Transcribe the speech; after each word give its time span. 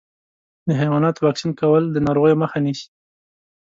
د 0.67 0.69
حيواناتو 0.81 1.23
واکسین 1.25 1.51
کول 1.61 1.83
د 1.91 1.97
ناروغیو 2.07 2.41
مخه 2.43 2.57
نیسي. 2.65 2.87